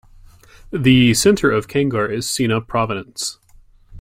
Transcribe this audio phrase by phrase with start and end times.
[0.73, 3.37] The centre of Kangar is Sena Province.